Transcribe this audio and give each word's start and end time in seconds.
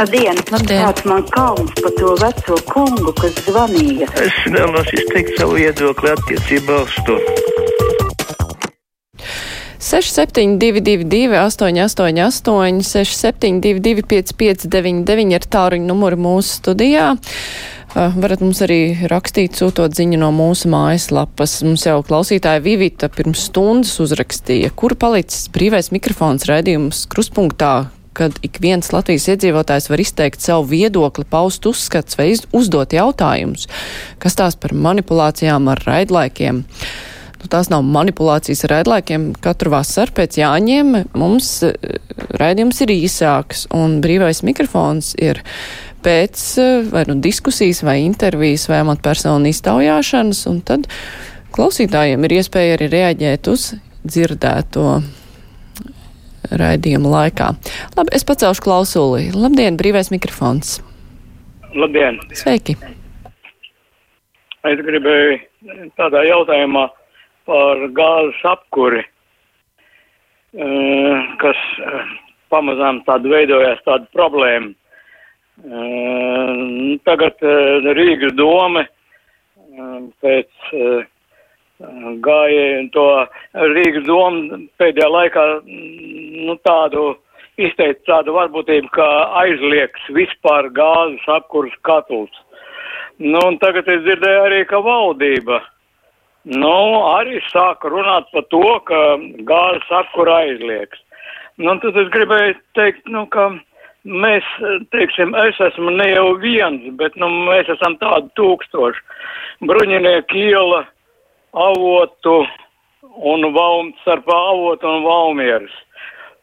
Labdien! 0.00 0.38
Labdien. 0.48 0.80
Kāds 0.80 1.02
man 1.04 1.26
kauns 1.28 1.74
par 1.76 1.92
to 1.98 2.14
veco 2.16 2.54
kungu, 2.70 3.12
kas 3.18 3.34
zvanīja? 3.44 4.06
Es 4.16 4.38
vēlos 4.48 4.88
izteikt 4.96 5.34
savu 5.36 5.58
viedokli 5.58 6.08
attiecībā 6.14 6.78
uz 6.86 6.94
to. 7.04 7.18
6722, 9.76 11.36
888, 11.36 12.80
672, 12.80 14.06
559, 14.08 15.36
ir 15.36 15.48
tāruņa 15.52 15.90
numuri 15.92 16.16
mūsu 16.16 16.56
studijā. 16.62 17.12
Uh, 17.90 18.16
varat 18.16 18.40
mums 18.40 18.64
arī 18.64 18.80
rakstīt, 19.12 19.60
sūtot 19.60 19.92
ziņu 20.00 20.24
no 20.24 20.32
mūsu 20.32 20.72
mājaslapas. 20.72 21.60
Mums 21.66 21.84
jau 21.84 22.00
klausītāja 22.08 22.64
Vivita 22.64 23.12
pirms 23.12 23.50
stundas 23.52 23.98
uzrakstīja, 24.00 24.72
kur 24.72 24.96
palicis 24.96 25.50
brīvais 25.52 25.92
mikrofons 25.92 26.48
raidījums 26.48 27.04
kruspunktā, 27.12 27.90
kad 28.20 28.36
ik 28.44 28.58
viens 28.60 28.92
Latvijas 28.92 29.30
iedzīvotājs 29.32 29.88
var 29.88 30.02
izteikt 30.02 30.44
savu 30.44 30.66
viedokli, 30.74 31.24
paust 31.24 31.64
uzskats 31.68 32.18
vai 32.20 32.34
uzdot 32.56 32.92
jautājumus, 32.92 33.64
kas 34.20 34.36
tās 34.36 34.58
par 34.60 34.74
manipulācijām 34.76 35.70
ar 35.72 35.80
raidlaikiem. 35.86 36.60
Nu, 37.40 37.48
tās 37.48 37.70
nav 37.72 37.86
manipulācijas 37.88 38.66
ar 38.66 38.74
raidlaikiem. 38.74 39.30
Katru 39.40 39.72
vasaru 39.72 40.12
pēc 40.18 40.36
jāņem 40.42 40.90
mums 41.16 41.48
eh, 41.64 41.78
raidījums 42.36 42.82
ir 42.84 42.92
īsāks 42.98 43.64
un 43.76 44.02
brīvais 44.04 44.42
mikrofons 44.44 45.14
ir 45.16 45.40
pēc 46.04 46.42
eh, 46.60 46.90
vai 46.92 47.06
nu 47.08 47.16
diskusijas 47.24 47.80
vai 47.86 48.02
intervijas 48.04 48.66
vai 48.68 48.82
amatpersonu 48.84 49.48
iztaujāšanas, 49.48 50.42
un 50.52 50.60
tad 50.68 50.90
klausītājiem 51.56 52.28
ir 52.28 52.36
iespēja 52.42 52.76
arī 52.76 52.90
reaģēt 52.92 53.48
uz 53.54 53.70
dzirdēto 54.04 55.00
raidījuma 56.50 57.12
laikā. 57.14 57.50
Labi, 57.96 58.14
es 58.16 58.26
pacelšu 58.26 58.64
klausuli. 58.64 59.28
Labdien, 59.34 59.78
brīvais 59.80 60.10
mikrofons. 60.14 60.78
Labdien! 61.74 62.18
Sveiki! 62.34 62.76
Es 64.66 64.80
gribēju 64.84 65.38
tādā 65.96 66.24
jautājumā 66.26 66.88
par 67.48 67.84
gāzes 67.96 68.42
apkuri, 68.50 69.04
eh, 70.54 71.30
kas 71.40 71.62
eh, 71.78 72.12
pamazām 72.52 73.00
tāda 73.06 73.32
veidojās 73.32 73.80
tāda 73.86 74.10
problēma. 74.16 74.74
Eh, 75.60 77.00
Tagad 77.04 77.42
Rīgas 77.96 78.34
dome 78.36 78.86
eh, 78.86 79.98
pēc 80.24 80.70
gāja 82.24 82.90
to 82.92 83.06
Rīgas 83.54 84.06
domu 84.06 84.66
pēdējā 84.80 85.08
laikā 85.08 85.44
mm, 85.64 86.46
nu, 86.46 86.56
tādu 86.66 87.16
izteikt 87.60 88.06
tādu 88.08 88.34
varbūtību, 88.36 88.88
ka 88.92 89.08
aizliegs 89.42 90.06
vispār 90.16 90.70
gāzes 90.76 91.26
apkuras 91.28 91.74
katls. 91.82 92.32
Nu, 93.18 93.40
un 93.44 93.58
tagad 93.60 93.88
es 93.88 94.02
dzirdēju 94.06 94.44
arī, 94.46 94.64
ka 94.68 94.80
valdība, 94.80 95.60
nu, 96.48 96.76
arī 97.18 97.40
sāka 97.50 97.90
runāt 97.92 98.30
par 98.32 98.46
to, 98.52 98.64
ka 98.88 99.00
gāzes 99.48 99.90
apkura 99.92 100.40
aizliegs. 100.46 101.02
Nu, 101.60 101.76
tad 101.82 101.96
es 102.00 102.08
gribēju 102.14 102.56
teikt, 102.78 103.04
nu, 103.12 103.26
ka 103.28 103.50
mēs, 104.08 104.46
teiksim, 104.94 105.34
es 105.36 105.60
esmu 105.60 105.92
ne 105.92 106.08
jau 106.14 106.30
viens, 106.40 106.86
bet, 106.96 107.16
nu, 107.20 107.28
mēs 107.50 107.68
esam 107.76 107.98
tādi 108.00 108.32
tūkstoši. 108.40 109.04
Bruņinieki 109.68 110.48
iela, 110.48 110.86
avotu 111.52 112.44
un 113.16 113.52
valm, 113.54 113.92
starp 114.02 114.28
avotu 114.28 114.88
un 114.88 115.04
valmieras. 115.04 115.72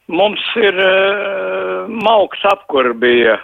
Mums 0.08 0.44
ir 0.56 0.78
uh, 0.80 1.88
mauks 1.88 2.44
apkur 2.48 2.94
bija. 2.94 3.38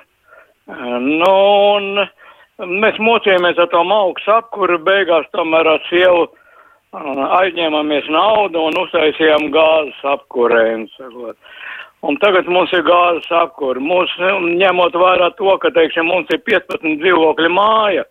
Uh, 0.68 1.00
nu, 1.00 1.34
un 1.76 2.70
mēs 2.80 3.00
mocījāmies 3.04 3.60
ar 3.60 3.68
to 3.74 3.84
mauks 3.84 4.28
apkuru, 4.32 4.80
beigās 4.80 5.28
tomēr 5.36 5.68
ar 5.74 5.84
sievu 5.90 6.24
uh, 6.28 7.24
aizņēmāmies 7.42 8.08
naudu 8.16 8.64
un 8.70 8.80
uztaisījām 8.86 9.50
gāzes 9.56 10.00
apkurēm. 10.16 10.88
Un 12.04 12.20
tagad 12.20 12.48
mums 12.52 12.72
ir 12.76 12.84
gāzes 12.88 13.28
apkura. 13.32 13.80
Mūs, 13.84 14.12
ņemot 14.20 14.96
vērā 15.00 15.34
to, 15.40 15.52
ka, 15.60 15.72
teiksim, 15.76 16.08
mums 16.12 16.32
ir 16.32 16.44
15 16.48 17.00
dzīvokļu 17.04 17.52
māja, 17.52 18.08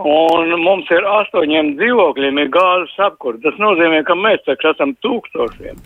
un 0.00 0.54
mums 0.62 0.88
ir 0.90 1.06
astoņiem 1.06 1.74
dzīvokļiem 1.78 2.40
ir 2.42 2.50
gāzes 2.54 2.94
apkura. 3.06 3.38
Tas 3.44 3.58
nozīmē, 3.62 4.02
ka 4.06 4.16
mēs 4.18 4.42
taču 4.46 4.72
esam 4.72 4.94
tūkstošiem. 5.04 5.78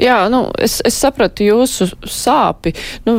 Jā, 0.00 0.18
nu, 0.32 0.42
es, 0.60 0.78
es 0.84 0.98
sapratu 1.00 1.46
jūsu 1.46 1.88
sāpi. 2.04 2.74
Nu, 3.06 3.18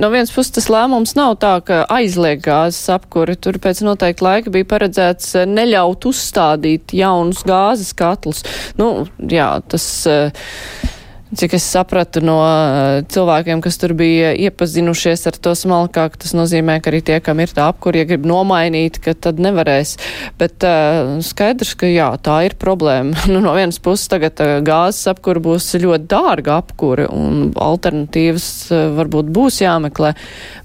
no 0.00 0.10
vienas 0.14 0.32
puses 0.32 0.54
tas 0.56 0.70
lēmums 0.72 1.12
nav 1.18 1.36
tā, 1.42 1.58
ka 1.66 1.82
aizliek 1.92 2.40
gāzes 2.44 2.88
apkuri. 2.94 3.36
Tur 3.36 3.60
pēc 3.62 3.84
noteikta 3.84 4.24
laika 4.24 4.54
bija 4.54 4.70
paredzēts 4.72 5.34
eh, 5.42 5.48
neļaut 5.50 6.08
uzstādīt 6.08 6.96
jaunus 6.96 7.44
gāzes 7.46 7.92
katlus. 7.96 8.44
Nu, 8.80 9.04
jā, 9.28 9.50
tas. 9.68 9.88
Uh, 10.08 10.94
Cik 11.34 11.56
es 11.58 11.64
sapratu 11.66 12.20
no 12.22 12.36
uh, 12.38 13.00
cilvēkiem, 13.10 13.58
kas 13.64 13.80
tur 13.82 13.96
bija 13.98 14.28
iepazinušies 14.46 15.24
ar 15.26 15.38
to 15.42 15.56
smalkāk, 15.58 16.14
tas 16.22 16.36
nozīmē, 16.38 16.76
ka 16.78 16.92
arī 16.92 17.00
tie, 17.02 17.16
kam 17.18 17.40
ir 17.42 17.50
tā 17.50 17.64
apkuri, 17.66 17.98
ja 17.98 18.06
grib 18.06 18.28
nomainīt, 18.30 19.00
ka 19.02 19.10
tad 19.26 19.40
nevarēs. 19.42 19.96
Bet 20.38 20.62
uh, 20.62 21.16
skaidrs, 21.26 21.72
ka 21.80 21.90
jā, 21.90 22.12
tā 22.22 22.36
ir 22.46 22.54
problēma. 22.60 23.26
nu, 23.32 23.40
no 23.42 23.56
vienas 23.58 23.80
puses 23.82 24.06
tagad 24.12 24.38
uh, 24.44 24.60
gāzes 24.62 25.10
apkura 25.10 25.42
būs 25.42 25.72
ļoti 25.82 26.06
dārga 26.12 26.60
apkura 26.62 27.08
un 27.10 27.50
alternatīvas 27.58 28.46
uh, 28.70 28.84
varbūt 28.94 29.32
būs 29.34 29.58
jāmeklē, 29.64 30.12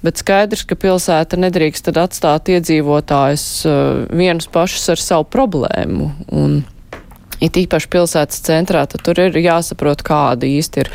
bet 0.05 0.22
skaidrs, 0.22 0.67
ka 0.69 0.78
pilsēta 0.78 1.41
nedrīkst 1.41 1.89
tad 1.89 1.97
atstāt 2.03 2.53
iedzīvotājus 2.53 3.47
uh, 3.66 3.81
vienus 4.13 4.45
pašus 4.53 4.93
ar 4.93 5.01
savu 5.01 5.25
problēmu. 5.33 6.11
Un, 6.38 6.61
it 7.41 7.57
īpaši 7.57 7.90
pilsētas 7.91 8.44
centrā, 8.46 8.85
tad 8.90 9.03
tur 9.06 9.19
ir 9.24 9.38
jāsaprot, 9.41 10.03
kāda 10.06 10.47
īsti 10.47 10.85
ir 10.85 10.91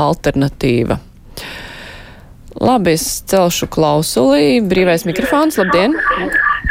alternatīva. 0.00 0.98
Labi, 2.60 2.94
es 2.94 3.06
celšu 3.30 3.66
klausulī. 3.72 4.60
Brīvais 4.62 5.06
mikrofons, 5.08 5.58
labdien! 5.58 5.96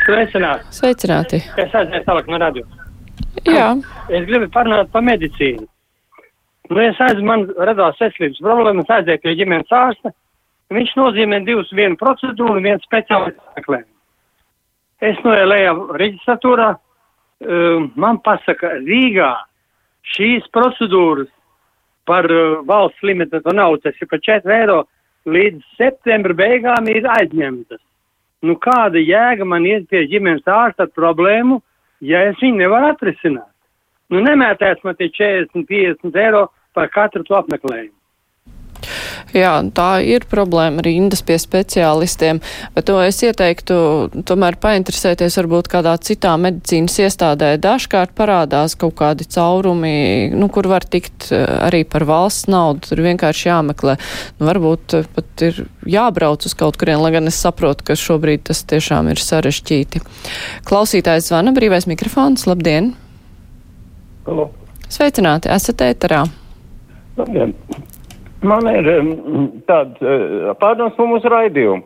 Sveicināti! 0.05 0.71
Sveicināti! 0.77 1.41
Es 1.59 1.75
aizēju 1.75 2.05
tālāk 2.07 2.29
no 2.31 2.39
radio. 2.39 2.63
Jā. 3.47 3.73
Es 4.07 4.27
gribu 4.29 4.47
parunāt 4.53 4.91
par 4.93 5.03
medicīnu. 5.03 5.67
Nu, 6.71 6.79
es 6.79 6.99
aizēju, 7.03 7.25
man 7.27 7.43
radās 7.67 7.99
veselības 7.99 8.39
problēmas, 8.43 8.91
aizēju 8.95 9.23
pie 9.25 9.35
ģimenes 9.41 9.75
ārsta. 9.75 10.13
Viņš 10.73 10.93
nozīmē 10.97 11.41
divus, 11.45 11.71
vienu 11.75 11.99
procedūru 11.99 12.57
un 12.57 12.65
vienu 12.65 12.81
speciālistu 12.85 13.57
meklējumu. 13.57 13.89
Es 15.03 15.19
noielu 15.25 15.51
lejā 15.51 15.73
reģistratūrā, 15.99 16.69
man 17.95 18.19
pasaka, 18.23 18.75
Rīgā 18.83 19.31
šīs 20.15 20.47
procedūras 20.53 21.31
par 22.07 22.27
uh, 22.31 22.59
valsts 22.67 23.03
limitu 23.03 23.39
naudu, 23.53 23.81
tas 23.83 23.99
ir 24.01 24.09
par 24.11 24.19
4 24.19 24.55
eiro, 24.57 24.83
līdz 25.25 25.63
septembra 25.79 26.35
beigām 26.35 26.89
ir 26.91 27.07
aizņemtas. 27.07 27.79
Nu, 28.43 28.57
kāda 28.59 28.99
jēga 28.99 29.47
man 29.47 29.63
iet 29.65 29.87
pie 29.87 30.03
ģimenes 30.11 30.43
ārsta 30.43 30.83
ar 30.83 30.91
problēmu, 30.91 31.61
ja 32.03 32.25
es 32.27 32.39
viņu 32.43 32.59
nevaru 32.59 32.91
atrisināt? 32.91 33.47
Nu, 34.11 34.19
nemētēs 34.19 34.83
man 34.83 34.97
tie 34.99 35.07
40, 35.15 35.63
50 35.69 36.19
eiro 36.19 36.49
par 36.75 36.91
katru 36.91 37.23
to 37.23 37.37
apmeklējumu. 37.39 37.95
Jā, 39.31 39.53
tā 39.73 40.03
ir 40.05 40.25
problēma 40.29 40.83
rindas 40.83 41.23
pie 41.25 41.37
speciālistiem, 41.41 42.41
bet 42.75 42.85
to 42.89 42.97
es 43.01 43.21
ieteiktu 43.23 43.77
tomēr 44.27 44.57
painteresēties 44.61 45.37
varbūt 45.39 45.69
kādā 45.71 45.93
citā 46.03 46.33
medicīnas 46.41 46.99
iestādē. 47.05 47.53
Dažkārt 47.63 48.11
parādās 48.17 48.75
kaut 48.79 48.97
kādi 48.99 49.25
caurumi, 49.31 50.33
nu, 50.35 50.49
kur 50.53 50.67
var 50.69 50.85
tikt 50.85 51.31
eh, 51.31 51.45
arī 51.69 51.83
par 51.87 52.05
valsts 52.09 52.49
naudu, 52.51 52.83
tur 52.89 53.03
vienkārši 53.05 53.49
jāmeklē. 53.49 53.95
Nu, 54.39 54.49
varbūt 54.49 54.97
eh, 54.99 55.07
pat 55.15 55.45
ir 55.47 55.63
jābrauc 55.89 56.45
uz 56.45 56.57
kaut 56.59 56.77
kurien, 56.81 56.99
lai 57.01 57.13
gan 57.15 57.31
es 57.31 57.39
saprotu, 57.39 57.87
ka 57.87 57.97
šobrīd 57.99 58.45
tas 58.51 58.65
tiešām 58.69 59.09
ir 59.13 59.23
sarežģīti. 59.23 60.03
Klausītājs 60.67 61.31
zvana 61.31 61.55
brīvais 61.55 61.89
mikrofons, 61.89 62.45
labdien! 62.49 62.93
Halo. 64.27 64.51
Sveicināti, 64.93 65.49
esat 65.51 65.81
ēterā. 65.83 66.21
Labdien! 67.17 67.57
Man 68.43 68.67
ir 68.67 68.87
tāds 69.69 70.03
uh, 70.03 70.53
pārdoms 70.59 70.95
par 70.97 71.07
mūsu 71.09 71.31
raidījumu. 71.31 71.83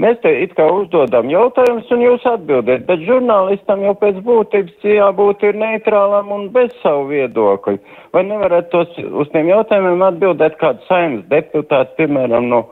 Mēs 0.00 0.16
te 0.22 0.30
it 0.42 0.54
kā 0.56 0.64
uzdodam 0.72 1.28
jautājumus 1.28 1.90
un 1.92 2.00
jūs 2.00 2.22
atbildat, 2.24 2.86
bet 2.88 3.02
žurnālistam 3.04 3.82
jau 3.84 3.92
pēc 4.00 4.22
būtības 4.24 4.86
jābūt 4.86 5.42
ir 5.44 5.58
neitrālam 5.60 6.30
un 6.32 6.46
bez 6.54 6.72
savu 6.80 7.10
viedokļu. 7.10 7.76
Vai 8.16 8.22
nevarat 8.24 8.70
tos 8.72 8.94
uz 8.96 9.28
tiem 9.34 9.50
jautājumiem 9.52 10.06
atbildēt 10.06 10.56
kāds 10.62 10.88
saimnes 10.88 11.26
deputāts, 11.28 11.92
piemēram, 12.00 12.48
no 12.48 12.62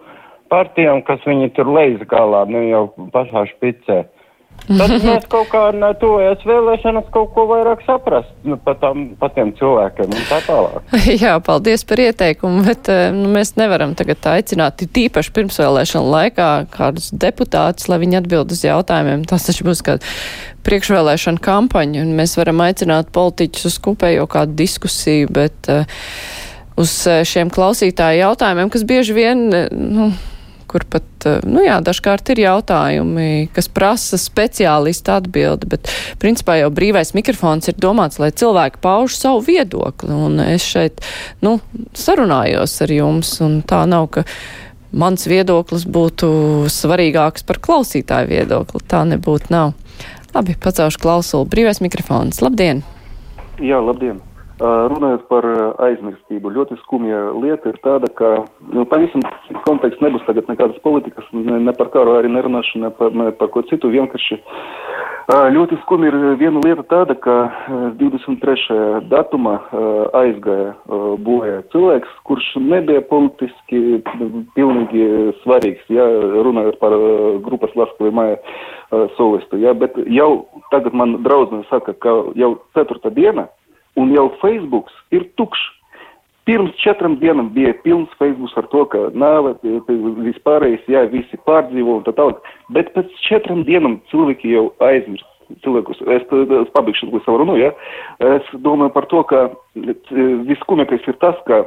partijām, 0.49 1.03
kas 1.05 1.21
viņi 1.29 1.51
tur 1.59 1.69
lejas 1.75 2.07
galā, 2.09 2.47
nu 2.49 2.65
jau 2.65 2.87
pašā 3.13 3.45
špicē. 3.53 4.07
Tad 4.67 4.93
mēs 5.05 5.27
kaut 5.31 5.49
kā 5.53 5.63
no 5.77 5.91
tuvojas 6.01 6.43
vēlēšanas 6.49 7.09
kaut 7.15 7.31
ko 7.37 7.47
vairāk 7.51 7.85
saprast 7.87 8.31
nu, 8.49 8.59
par, 8.65 8.79
par 9.21 9.33
tiem 9.37 9.53
cilvēkiem 9.59 10.13
un 10.13 10.27
tā 10.29 10.41
tālāk. 10.47 10.97
Jā, 11.25 11.37
paldies 11.45 11.87
par 11.89 12.03
ieteikumu, 12.05 12.65
bet 12.67 12.91
eh, 12.93 13.09
nu, 13.15 13.31
mēs 13.35 13.55
nevaram 13.61 13.95
tagad 13.99 14.27
aicināt 14.35 14.85
tīpaši 14.85 15.35
pirmsvēlēšanu 15.39 16.13
laikā 16.15 16.51
kādus 16.75 17.11
deputātus, 17.13 17.89
lai 17.91 18.01
viņi 18.03 18.21
atbild 18.23 18.53
uz 18.55 18.65
jautājumiem. 18.67 19.25
Tas 19.29 19.49
taču 19.49 19.69
būs 19.69 19.85
kāda 19.87 20.05
priekšvēlēšana 20.69 21.41
kampaņa, 21.45 22.03
un 22.05 22.17
mēs 22.19 22.37
varam 22.41 22.61
aicināt 22.67 23.13
politiķus 23.15 23.71
uz 23.71 23.79
kopējo 23.85 24.27
kādu 24.31 24.59
diskusiju, 24.59 25.31
bet 25.33 25.71
uh, 25.73 25.89
uz 26.79 26.95
eh, 27.09 27.23
šiem 27.29 27.53
klausītāju 27.53 28.23
jautājumiem, 28.23 28.73
kas 28.73 28.85
bieži 28.89 29.17
vien, 29.17 29.47
nu, 29.73 30.11
kur 30.69 30.85
pat, 30.91 31.07
eh, 31.27 31.41
nu 31.49 31.63
jā, 31.65 31.79
dažkārt 31.85 32.31
ir 32.35 32.43
jautājumi, 32.45 33.49
kas 33.57 33.71
prasa 33.73 34.21
speciālistu 34.21 35.15
atbildi, 35.17 35.71
bet 35.73 35.91
principā 36.23 36.59
jau 36.61 36.71
brīvais 36.75 37.15
mikrofons 37.17 37.71
ir 37.73 37.81
domāts, 37.81 38.21
lai 38.23 38.31
cilvēki 38.31 38.83
pauž 38.85 39.17
savu 39.17 39.43
viedokli, 39.49 40.13
un 40.13 40.41
es 40.45 40.67
šeit, 40.69 41.03
nu, 41.45 41.59
sarunājos 41.97 42.79
ar 42.85 42.95
jums, 42.95 43.35
un 43.45 43.61
tā 43.67 43.83
nav, 43.89 44.11
ka 44.15 44.25
mans 44.93 45.27
viedoklis 45.29 45.85
būtu 45.89 46.31
svarīgāks 46.73 47.45
par 47.49 47.61
klausītāju 47.65 48.31
viedokli, 48.31 48.85
tā 48.89 49.05
nebūtu 49.09 49.53
nav. 49.55 49.75
Labi, 50.35 50.55
pacelšu 50.61 51.01
klausulu. 51.01 51.49
Brīvais 51.49 51.81
mikrofons. 51.81 52.43
Labdien! 52.45 52.85
Jā, 53.65 53.81
labdien! 53.81 54.21
Runājot 54.59 55.29
par 55.31 55.47
aizmirstību, 55.87 56.51
ļoti 56.51 56.79
skumja 56.83 57.29
lieta 57.39 57.71
ir 57.71 57.77
tāda, 57.85 58.09
ka 58.19 58.31
nu, 58.75 58.83
pavisam 58.91 59.23
konteksts 59.63 60.03
nebūs 60.03 60.25
tagad 60.27 60.49
nekādas 60.51 60.81
politikas, 60.83 61.27
ne, 61.31 61.61
ne 61.63 61.75
par 61.79 61.93
karu 61.95 62.17
arī 62.19 62.33
nerunāšu, 62.35 62.81
ne 62.83 62.91
par, 62.91 63.15
ne 63.15 63.31
par 63.39 63.53
ko 63.55 63.63
citu, 63.71 63.93
vienkārši 63.93 64.41
ļoti 65.29 65.77
skumja 65.83 66.09
ir 66.09 66.17
viena 66.41 66.63
lieta 66.65 66.83
tāda, 66.91 67.15
ka 67.15 67.37
23. 68.01 69.05
datumā 69.13 69.59
aizgāja 70.17 70.73
bojā 71.23 71.61
cilvēks, 71.75 72.17
kurš 72.27 72.49
nebija 72.65 73.05
politiski 73.11 74.01
pilnīgi 74.57 75.37
svarīgs, 75.45 75.85
ja 75.93 76.09
runājot 76.49 76.81
par 76.81 76.97
grupas 77.45 77.77
Laskavī 77.79 78.11
māja 78.11 78.41
solistu, 79.21 79.61
ja, 79.63 79.77
bet 79.77 79.95
jau 80.09 80.49
tagad 80.73 80.97
man 80.97 81.21
draudzene 81.23 81.63
saka, 81.69 81.95
ka 81.95 82.17
jau 82.35 82.57
ceturta 82.75 83.13
diena, 83.15 83.47
un 83.99 84.15
jau 84.15 84.29
Facebook 84.43 84.93
ir 85.15 85.27
tukšs. 85.41 85.75
Pirms 86.49 86.73
četrām 86.81 87.19
dienām 87.21 87.51
bija 87.53 87.75
pilns 87.85 88.13
Facebook 88.17 88.55
ar 88.57 88.69
to, 88.73 88.85
ka 88.89 89.01
nāve, 89.13 89.53
vispārējais, 90.25 90.87
jā, 90.89 91.03
visi 91.13 91.37
pārdzīvo 91.45 91.99
un 91.99 92.07
tā 92.07 92.15
tālāk. 92.17 92.39
Bet 92.73 92.95
pēc 92.95 93.11
četrām 93.27 93.67
dienām 93.69 93.99
cilvēki 94.13 94.55
jau 94.55 94.71
aizmirst. 94.89 95.27
Cilvēkus, 95.65 96.01
es, 96.13 96.25
es 96.29 96.73
pabeigšu 96.75 97.07
savu 97.25 97.39
runu, 97.41 97.55
ja. 97.57 97.71
Es 98.21 98.49
domāju 98.65 98.93
par 98.93 99.07
to, 99.09 99.23
ka 99.29 99.47
viskumīgākais 100.45 101.07
ir 101.09 101.17
tas, 101.25 101.39
ka 101.49 101.63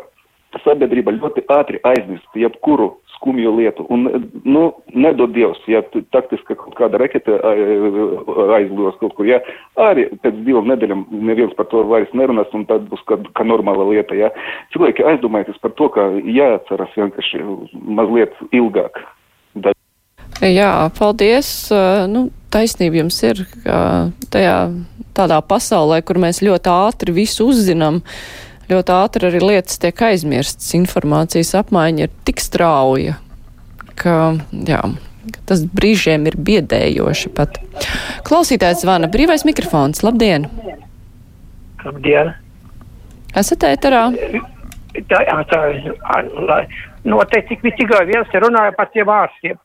sabiedrība 0.66 1.16
ļoti 1.16 1.46
ātri 1.50 1.82
aizmirst 1.90 2.38
jebkuru 2.38 2.92
skumju 3.22 3.54
lietu. 3.58 3.86
Un, 3.90 4.10
nu, 4.44 4.64
nedod 4.94 5.34
Dievs, 5.36 5.62
ja 5.70 5.84
taktiski 6.14 6.58
kaut 6.58 6.74
kāda 6.78 6.98
raketa 6.98 7.38
aizlidos 8.58 8.98
kaut 9.02 9.14
kur, 9.18 9.30
ja, 9.30 9.38
arī 9.78 10.08
pēc 10.24 10.42
divām 10.48 10.70
nedēļām 10.72 11.06
neviens 11.30 11.54
par 11.58 11.70
to 11.70 11.84
vairs 11.90 12.10
nerunās, 12.18 12.50
un 12.58 12.66
tad 12.70 12.90
būs 12.90 13.06
kā, 13.06 13.20
kā 13.38 13.46
normāla 13.46 13.86
lieta, 13.92 14.18
ja. 14.18 14.32
Cilvēki 14.74 15.06
aizdomājas 15.14 15.62
par 15.62 15.76
to, 15.78 15.92
ka 15.94 16.10
jāatceras 16.26 16.98
vienkārši 16.98 17.46
mazliet 18.02 18.34
ilgāk. 18.50 19.04
Da 19.54 19.76
Jā, 20.42 20.90
paldies. 20.98 21.70
Nu, 22.10 22.30
taisnība 22.50 23.04
jums 23.04 23.20
ir, 23.28 23.44
ka 23.62 23.76
tajā 24.34 24.56
tādā 25.14 25.38
pasaulē, 25.46 26.00
kur 26.02 26.18
mēs 26.24 26.42
ļoti 26.42 26.72
ātri 26.72 27.14
visu 27.14 27.52
uzzinām, 27.52 28.00
uh, 28.02 28.51
ļoti 28.72 28.96
ātri 28.96 29.30
arī 29.30 29.42
lietas 29.44 29.80
tiek 29.82 30.04
aizmirstas. 30.08 30.72
Informācijas 30.78 31.54
apmaiņa 31.62 32.08
ir 32.08 32.14
tik 32.28 32.42
strauja, 32.44 33.18
ka, 34.00 34.18
jā, 34.68 34.82
tas 35.50 35.66
brīžiem 35.80 36.28
ir 36.32 36.38
biedējoši 36.50 37.34
pat. 37.38 37.60
Klausītājs 38.28 38.86
zvana 38.86 39.12
brīvais 39.12 39.46
mikrofons. 39.48 40.04
Labdien! 40.06 40.48
Labdien! 41.86 42.34
Esat 43.38 43.64
ēterā? 43.64 44.08
Tā, 45.08 45.20
tā, 45.48 45.60
lai, 46.50 46.64
noteikti 47.08 47.58
tik 47.62 47.78
tikai 47.80 48.04
viens 48.10 48.34
runāja 48.44 48.74
par 48.76 48.90
tiem 48.92 49.12
ārstiem. 49.12 49.60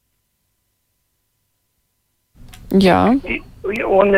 Jā. 2.83 3.01
Un, 3.67 4.15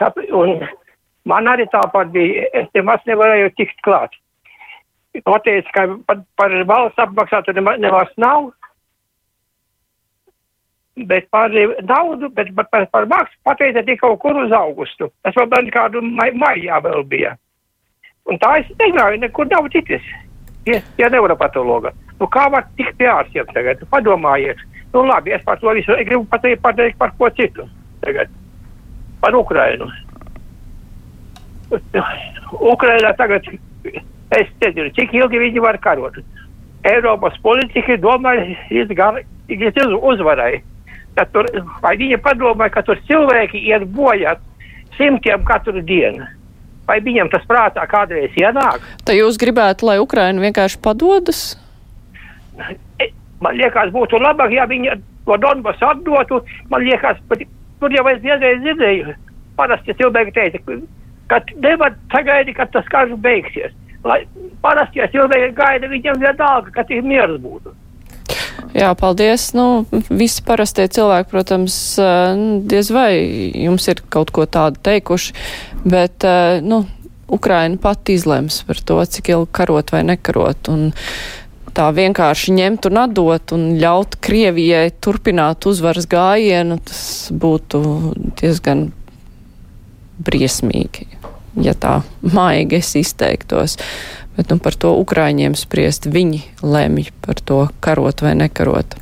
un 0.00 0.62
Man 1.28 1.48
arī 1.50 1.66
tāpat 1.68 2.12
bija, 2.14 2.46
es 2.56 2.68
nemaz 2.76 3.02
nevarēju 3.08 3.52
tikt 3.58 3.82
klāt. 3.84 4.14
Pateica, 5.24 5.72
ka 5.74 5.84
par, 6.06 6.22
par 6.38 6.54
valsts 6.68 7.02
apmaksātu 7.02 7.52
nemaz 7.56 8.12
nav, 8.20 8.52
bet 11.06 11.28
par 11.30 11.52
naudu, 11.82 12.30
bet 12.34 12.54
par, 12.54 12.68
par, 12.70 12.86
par 12.92 13.06
maksu 13.06 13.36
pateica 13.44 13.82
tikai 13.82 14.00
kaut 14.00 14.20
kur 14.22 14.40
uz 14.44 14.52
augustu. 14.52 15.10
Tas 15.22 15.36
vēl 15.36 15.50
bija 15.52 15.74
kādu 15.74 16.02
mai, 16.02 16.30
maijā 16.32 16.80
vēl 16.84 17.04
bija. 17.10 17.36
Un 18.28 18.40
tā 18.40 18.58
es 18.62 18.72
negāju, 18.80 19.20
nekur 19.22 19.48
nav 19.52 19.68
ticis. 19.72 20.04
Ja, 20.66 20.80
ja 20.98 21.08
nevaru 21.12 21.36
patologa. 21.38 21.92
Nu 22.20 22.26
kā 22.28 22.48
var 22.52 22.66
tikt 22.76 22.98
pie 22.98 23.08
ārstiem 23.08 23.48
tagad? 23.54 23.84
Padomājiet. 23.92 24.60
Nu 24.92 25.04
labi, 25.06 25.32
es 25.36 25.44
par 25.44 25.60
to 25.60 25.72
visu 25.76 25.96
gribu 26.08 26.24
pateikt, 26.32 26.62
pateikt 26.64 26.98
par 26.98 27.14
ko 27.18 27.30
citu 27.36 27.68
tagad. 28.04 28.32
Par 29.20 29.36
Ukrainu. 29.36 29.88
Ukrainā 32.72 33.12
tagad, 33.18 33.46
es 34.38 34.50
nezinu, 34.62 34.90
cik 34.96 35.14
ilgi 35.16 35.42
viņi 35.44 35.64
var 35.64 35.78
karot. 35.84 36.18
Eiropas 36.88 37.36
politiķi 37.42 37.98
domāja, 38.00 38.46
iet 38.70 39.80
uzvarai. 39.98 40.62
Tad 41.18 41.32
tur, 41.34 41.48
vai 41.82 41.96
viņi 41.98 42.20
padomāja, 42.22 42.76
ka 42.76 42.84
tur 42.86 43.00
cilvēki 43.08 43.64
iet 43.66 43.88
bojā 43.94 44.36
simtiem 44.96 45.44
katru 45.44 45.82
dienu? 45.82 46.26
Vai 46.88 47.00
viņam 47.04 47.28
tas 47.32 47.44
prātā 47.48 47.84
kādreiz 47.90 48.32
ienāk? 48.38 48.84
Tā 49.04 49.16
jūs 49.16 49.36
gribētu, 49.40 49.88
lai 49.88 49.98
Ukraina 50.00 50.40
vienkārši 50.40 50.78
padodas? 50.80 51.42
E, 53.02 53.10
man 53.44 53.58
liekas, 53.58 53.92
būtu 53.92 54.20
labāk, 54.22 54.54
ja 54.56 54.64
viņi 54.70 54.94
to 55.26 55.36
Donbasu 55.42 55.84
atdotu. 55.90 56.40
Man 56.72 56.86
liekas, 56.86 57.20
tur 57.80 57.92
jau 57.92 58.06
es 58.08 58.22
vienreiz 58.22 58.62
dzirdēju. 58.64 59.16
Parasti 59.58 59.96
cilvēki 59.98 60.32
teica, 60.38 60.62
ka 61.30 61.42
nevar 61.62 61.96
sagaidīt, 62.12 62.56
kad 62.58 62.72
tas 62.74 62.88
karš 62.92 63.16
beigsies. 63.24 63.74
Lai 64.06 64.22
parasti, 64.62 65.02
cilvēki 65.12 65.52
gaida, 65.56 65.90
viņam 65.90 66.20
vienalga, 66.22 66.72
ka 66.74 66.86
ir 66.94 67.04
miers 67.06 67.38
būtu. 67.42 67.74
Jā, 68.76 68.92
paldies. 68.98 69.50
Nu, 69.56 69.86
visi 70.10 70.42
parastie 70.46 70.86
cilvēki, 70.92 71.30
protams, 71.30 71.74
diez 72.68 72.92
vai 72.94 73.10
jums 73.54 73.88
ir 73.90 74.02
kaut 74.12 74.32
ko 74.34 74.46
tādu 74.46 74.80
teikuši, 74.86 75.34
bet, 75.88 76.26
nu, 76.62 76.84
Ukraina 77.28 77.76
pati 77.80 78.16
izlems 78.16 78.62
par 78.64 78.80
to, 78.80 78.96
cik 79.04 79.28
ilgi 79.34 79.52
karot 79.52 79.92
vai 79.92 80.00
nekarot. 80.08 80.70
Un 80.72 80.92
tā 81.76 81.88
vienkārši 81.94 82.54
ņemt 82.56 82.88
un 82.88 83.00
atdot 83.04 83.52
un 83.56 83.66
ļaut 83.80 84.16
Krievijai 84.24 84.88
turpināt 85.04 85.68
uzvaras 85.68 86.08
gājienu, 86.10 86.80
tas 86.88 87.02
būtu 87.30 87.82
diezgan 88.40 88.88
briesmīgi, 90.24 91.06
ja 91.64 91.74
tā 91.74 92.00
maigi 92.22 92.78
es 92.80 92.94
izteiktos. 92.98 93.78
Bet 94.38 94.52
nu, 94.52 94.60
par 94.62 94.76
to 94.78 94.92
Ukraiņiem 95.00 95.56
spriest 95.58 96.06
viņi 96.06 96.44
lemj 96.62 97.10
par 97.24 97.40
to 97.42 97.64
karot 97.82 98.22
vai 98.22 98.36
nekarot. 98.38 98.94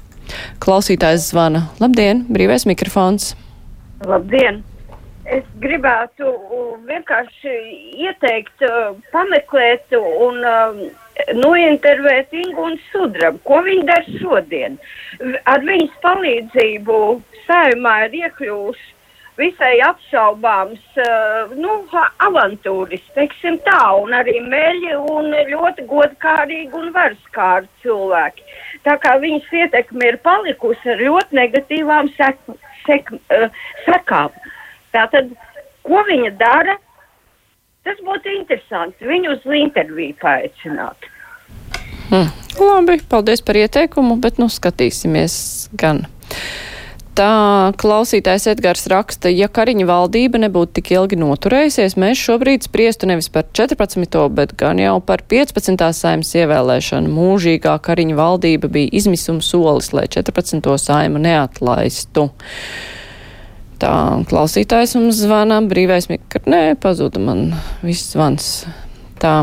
Klausītājs 0.64 1.28
zvana. 1.30 1.66
Labdien, 1.82 2.24
brīvais 2.32 2.64
mikrofons. 2.68 3.34
Labdien! 4.06 4.62
Es 5.26 5.42
gribētu 5.58 6.32
vienkārši 6.86 7.54
ieteikt, 8.06 8.62
uh, 8.62 8.94
pameklēt 9.10 9.96
un 9.98 10.38
uh, 10.46 10.76
nointervēt 11.34 12.34
Ingu 12.36 12.68
un 12.70 12.76
Sudrabu. 12.92 13.40
Ko 13.48 13.58
viņi 13.66 13.86
dara 13.88 14.18
šodien? 14.20 14.76
Ar 15.50 15.64
viņas 15.66 15.96
palīdzību 16.04 17.00
saimā 17.48 17.96
ir 18.06 18.20
iekļūst 18.20 18.95
visai 19.38 19.74
apšaubāms, 19.84 20.82
uh, 21.02 21.52
nu, 21.58 21.78
avantūris, 22.24 23.04
teiksim 23.16 23.58
tā, 23.66 23.80
un 24.00 24.14
arī 24.16 24.38
meļi 24.44 24.96
un 24.96 25.32
ļoti 25.50 25.86
godkārīgi 25.90 26.76
un 26.76 26.92
varskāri 26.94 27.68
cilvēki. 27.84 28.46
Tā 28.86 28.96
kā 29.02 29.16
viņas 29.22 29.52
ietekme 29.62 30.12
ir 30.12 30.20
palikusi 30.24 30.94
ar 30.94 31.02
ļoti 31.02 31.40
negatīvām 31.40 32.10
sek, 32.16 32.40
sek, 32.86 33.12
uh, 33.32 33.48
sekām. 33.84 34.34
Tātad, 34.96 35.32
ko 35.86 36.02
viņa 36.08 36.32
dara? 36.40 36.78
Tas 37.86 38.00
būtu 38.02 38.32
interesanti 38.34 39.06
viņu 39.06 39.36
uz 39.36 39.44
interviju 39.60 40.16
paaicināt. 40.18 41.06
Hmm. 42.10 42.30
Labi, 42.58 42.96
paldies 43.10 43.42
par 43.44 43.58
ieteikumu, 43.58 44.16
bet 44.22 44.40
nu 44.42 44.48
skatīsimies 44.50 45.36
gan. 45.78 46.06
Tā 47.16 47.72
klausītājs 47.80 48.44
Edgars 48.50 48.82
raksta, 48.92 49.30
ja 49.32 49.46
Kariņa 49.48 49.86
valdība 49.88 50.36
nebūtu 50.42 50.74
tik 50.76 50.90
ilgi 50.92 51.16
noturējusies, 51.16 51.94
mēs 51.96 52.20
šobrīd 52.20 52.66
spriestu 52.66 53.08
nevis 53.08 53.30
par 53.32 53.46
14. 53.56 54.18
bet 54.36 54.52
gan 54.60 54.76
jau 54.82 54.98
par 55.00 55.22
15. 55.24 55.80
saimas 55.96 56.34
ievēlēšanu. 56.36 57.08
Mūžīgā 57.16 57.72
Kariņa 57.86 58.18
valdība 58.18 58.68
bija 58.74 58.92
izmisuma 59.00 59.40
solis, 59.40 59.88
lai 59.96 60.04
14. 60.12 60.68
saimu 60.82 61.22
neatlaistu. 61.24 62.26
Tā 63.80 63.94
klausītājs 64.28 64.92
mums 65.00 65.22
zvana, 65.24 65.62
brīvais 65.64 66.10
mikro, 66.12 66.44
nē, 66.52 66.76
pazuda 66.84 67.24
man 67.24 67.46
viss 67.80 68.12
zvans. 68.12 68.52
Tā. 69.24 69.38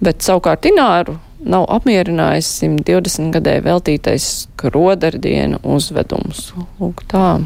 Bet 0.00 0.24
savukārt 0.24 0.64
Ināru 0.72 1.20
nav 1.44 1.66
apmierinājis 1.72 2.48
120 2.62 3.34
gadē 3.36 3.58
veltītais 3.64 4.48
krodardienu 4.60 5.60
uzvedums. 5.76 6.50
Lūk, 6.80 7.04
tā. 7.10 7.44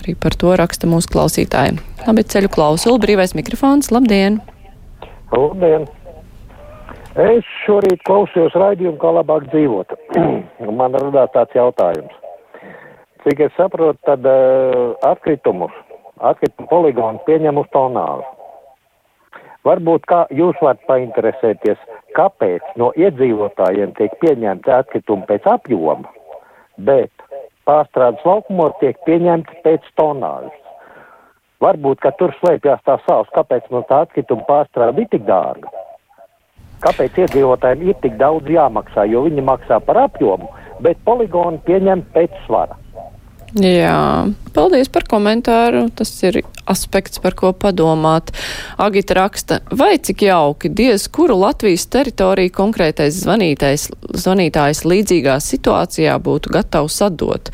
Arī 0.00 0.14
par 0.20 0.36
to 0.38 0.54
raksta 0.60 0.88
mūsu 0.90 1.10
klausītāji. 1.14 1.78
Labi, 2.04 2.24
ceļu 2.28 2.50
klausuli, 2.52 3.00
brīvais 3.02 3.36
mikrofons, 3.36 3.90
labdien! 3.94 4.40
Labdien! 5.32 5.86
Es 7.14 7.46
šorīt 7.62 8.02
klausījos 8.08 8.56
raidījumu, 8.58 8.98
kā 8.98 9.12
labāk 9.14 9.46
dzīvot. 9.52 9.94
Man 10.80 10.98
radās 10.98 11.30
tāds 11.34 11.54
jautājums. 11.54 12.20
Cik 13.24 13.46
es 13.46 13.54
saprotu, 13.56 13.96
tad 14.04 14.26
uh, 14.28 14.96
atkritumus, 15.06 15.72
atkritumu 16.18 16.68
poligonu 16.68 17.22
pieņem 17.28 17.62
uz 17.62 17.70
tonāžu. 17.72 18.33
Varbūt 19.64 20.04
kā 20.10 20.24
jūs 20.36 20.58
varat 20.60 20.82
painteresēties, 20.88 21.78
kāpēc 22.16 22.74
no 22.80 22.90
iedzīvotājiem 23.00 23.94
tiek 23.96 24.12
pieņemti 24.20 24.74
atkritumi 24.76 25.24
pēc 25.30 25.48
apjoma, 25.54 26.10
bet 26.76 27.24
pārstrādes 27.64 28.26
laukumos 28.28 28.76
tiek 28.82 29.00
pieņemti 29.08 29.62
pēc 29.64 29.88
tonāžas. 29.96 30.60
Varbūt, 31.64 32.02
ka 32.04 32.12
tur 32.18 32.34
slēpjas 32.42 32.84
tā 32.84 32.98
savs, 33.06 33.32
kāpēc 33.32 33.70
mums 33.72 33.88
tā 33.88 34.02
atkrituma 34.04 34.44
pārstrāde 34.50 35.00
ir 35.00 35.08
tik 35.14 35.24
dārga. 35.24 35.72
Kāpēc 36.84 37.22
iedzīvotājiem 37.24 37.88
ir 37.88 37.96
tik 38.04 38.18
daudz 38.20 38.50
jāmaksā, 38.52 39.06
jo 39.08 39.24
viņi 39.24 39.48
maksā 39.48 39.80
par 39.86 40.02
apjomu, 40.04 40.50
bet 40.84 41.00
poligoni 41.08 41.62
pieņem 41.64 42.04
pēc 42.12 42.36
svara. 42.44 42.76
Jā, 43.54 44.26
paldies 44.50 44.88
par 44.90 45.04
komentāru. 45.06 45.84
Tas 45.94 46.10
ir 46.26 46.40
aspekts, 46.66 47.20
par 47.22 47.36
ko 47.38 47.52
padomāt. 47.54 48.32
Agita 48.82 49.14
raksta, 49.14 49.60
vai 49.70 49.94
cik 50.02 50.24
jauki, 50.26 50.72
diez 50.74 51.06
kuru 51.06 51.36
Latvijas 51.38 51.86
teritoriju 51.94 52.50
konkrētais 52.56 53.14
zvanītais, 53.22 53.86
zvanītājs 54.10 54.82
līdzīgā 54.90 55.38
situācijā 55.38 56.18
būtu 56.18 56.50
gatavs 56.56 56.98
atdot. 57.06 57.52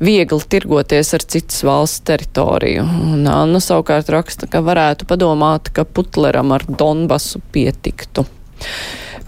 Viegli 0.00 0.48
tirgoties 0.48 1.12
ar 1.12 1.28
citas 1.28 1.60
valsts 1.66 2.06
teritoriju. 2.08 2.88
Un 3.12 3.28
Anna 3.28 3.60
savukārt 3.60 4.08
raksta, 4.14 4.48
ka 4.48 4.64
varētu 4.64 5.04
padomāt, 5.10 5.74
ka 5.76 5.84
Putleram 5.84 6.56
ar 6.56 6.64
Donbasu 6.64 7.44
pietiktu. 7.52 8.24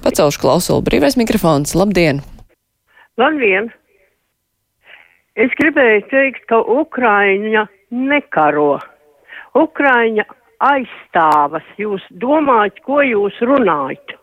Pacelšu 0.01 0.41
klausulu 0.41 0.87
brīvais 0.87 1.21
mikrofons. 1.21 1.77
Labdien! 1.77 2.25
Labdien! 3.21 3.75
Es 5.37 5.53
gribēju 5.61 6.07
teikt, 6.09 6.47
ka 6.49 6.63
Ukraiņa 6.65 7.67
nekaro. 7.93 8.79
Ukraiņa 9.57 10.25
aizstāvas. 10.65 11.67
Jūs 11.77 12.05
domājat, 12.11 12.81
ko 12.87 13.03
jūs 13.05 13.37
runājat? 13.45 14.17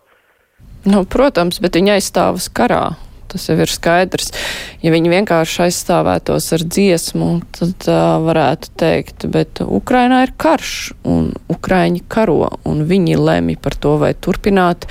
Nu, 0.89 1.03
protams, 1.05 1.61
bet 1.63 1.77
viņa 1.77 1.99
aizstāvas 1.99 2.49
karā. 2.49 2.95
Tas 3.29 3.45
jau 3.49 3.55
ir 3.61 3.69
skaidrs. 3.69 4.33
Ja 4.81 4.91
viņi 4.93 5.09
vienkārši 5.13 5.63
aizstāvētos 5.67 6.49
ar 6.57 6.65
dziesmu, 6.65 7.29
tad 7.55 7.87
uh, 7.89 8.17
varētu 8.25 8.73
teikt, 8.77 9.27
bet 9.33 9.61
Ukrainā 9.63 10.23
ir 10.27 10.33
karš, 10.37 10.73
un 11.09 11.31
Ukraiņi 11.49 12.03
karo, 12.13 12.51
un 12.69 12.83
viņi 12.89 13.21
lemj 13.21 13.57
par 13.61 13.77
to, 13.77 13.95
vai 14.01 14.13
turpināt 14.13 14.89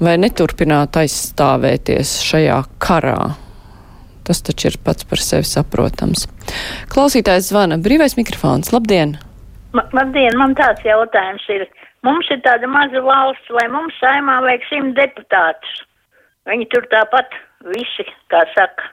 vai 0.00 0.18
neturpināt 0.20 0.96
aizstāvēties 1.00 2.18
šajā 2.28 2.62
karā. 2.80 3.45
Tas 4.26 4.42
taču 4.42 4.72
ir 4.72 4.78
pats 4.82 5.06
par 5.06 5.22
sevi 5.22 5.46
saprotams. 5.46 6.26
Klausītājs 6.92 7.52
zvana 7.52 7.78
brīvais 7.82 8.16
mikrofons. 8.18 8.72
Labdien! 8.74 9.16
Ma, 9.76 9.84
labdien, 9.94 10.34
man 10.40 10.56
tāds 10.58 10.82
jautājums 10.86 11.44
ir. 11.52 11.66
Mums 12.06 12.28
ir 12.30 12.42
tāda 12.44 12.68
maza 12.70 13.02
valsts, 13.02 13.50
vai 13.54 13.66
mums 13.72 13.94
saimā 14.02 14.38
vajag 14.44 14.66
simt 14.70 14.98
deputātus? 14.98 15.80
Viņi 16.46 16.68
tur 16.70 16.86
tāpat 16.92 17.34
visi, 17.74 18.06
kā 18.30 18.44
saka, 18.54 18.92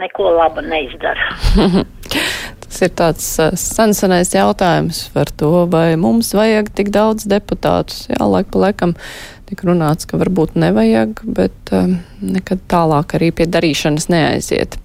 neko 0.00 0.32
laba 0.38 0.64
neizdara. 0.64 1.34
Tas 2.74 2.82
ir 2.82 2.90
tāds 2.98 3.26
uh, 3.38 3.52
sensenais 3.54 4.32
jautājums 4.34 5.04
par 5.14 5.30
to, 5.38 5.52
vai 5.70 5.94
mums 5.94 6.32
vajag 6.34 6.72
tik 6.74 6.90
daudz 6.90 7.28
deputātus. 7.30 8.08
Jā, 8.10 8.26
laik 8.26 8.50
pa 8.50 8.66
laikam 8.66 8.96
Tik 9.44 9.60
runāts, 9.68 10.06
ka 10.08 10.16
varbūt 10.16 10.54
nevajag, 10.56 11.20
bet 11.36 11.72
um, 11.76 11.98
nekad 12.24 12.62
tālāk 12.70 13.12
arī 13.18 13.28
pie 13.36 13.44
darīšanas 13.44 14.08
neaiziet. 14.08 14.78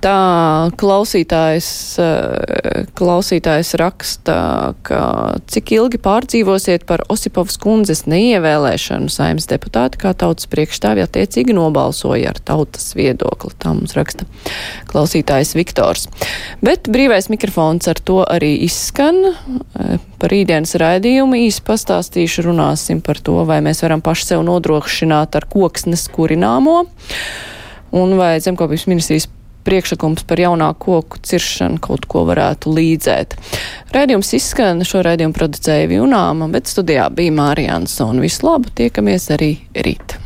Tā 0.00 0.70
klausītājs, 0.80 1.68
uh, 2.00 2.84
klausītājs 2.96 3.74
raksta, 3.76 4.36
ka 4.86 5.00
cik 5.52 5.74
ilgi 5.76 6.00
pārdzīvosiet 6.00 6.86
par 6.88 7.02
Osipovas 7.12 7.58
kundzes 7.60 8.06
neievēlēšanu 8.08 9.12
saimnes 9.12 9.50
deputāti, 9.50 10.00
kā 10.00 10.14
tautas 10.16 10.48
priekšstāvi 10.48 11.04
attiecīgi 11.04 11.52
nobalsoja 11.56 12.32
ar 12.32 12.40
tautas 12.40 12.94
viedokli. 12.96 13.52
Tā 13.60 13.74
mums 13.76 13.92
raksta 13.98 14.24
klausītājs 14.88 15.52
Viktors. 15.58 16.06
Bet 16.64 16.88
brīvais 16.88 17.28
mikrofons 17.28 17.90
ar 17.92 18.00
to 18.00 18.22
arī 18.24 18.54
izskan. 18.64 19.20
Uh, 19.34 19.98
par 20.20 20.32
rītdienas 20.32 20.76
raidījumu 20.80 21.42
īsi 21.46 21.64
pastāstīšu, 21.66 22.46
runāsim 22.48 23.00
par 23.04 23.20
to, 23.24 23.36
vai 23.48 23.60
mēs 23.64 23.84
varam 23.84 24.00
paši 24.04 24.32
sev 24.32 24.44
nodrošināt 24.48 25.36
ar 25.36 25.48
koksnes 25.50 26.06
kurināmo, 26.12 26.82
un 27.96 28.16
vai 28.20 28.34
zemkopības 28.44 28.88
ministrijas 28.90 29.28
priekšlikums 29.66 30.24
par 30.28 30.40
jaunāku 30.42 31.00
koku 31.00 31.20
ciršanu 31.26 31.80
kaut 31.84 32.06
ko 32.10 32.24
varētu 32.28 32.72
līdzēt. 32.76 33.36
Raidījums 33.94 34.32
izskan, 34.38 34.84
šo 34.86 35.04
raidījumu 35.06 35.36
producēja 35.36 35.90
Vijunāma, 35.90 36.48
bet 36.52 36.70
studijā 36.70 37.10
bija 37.14 37.36
Mārijāns 37.36 37.98
un 38.06 38.22
visu 38.24 38.48
labu, 38.48 38.72
tiekamies 38.80 39.30
arī 39.36 39.54
rīt. 39.76 40.20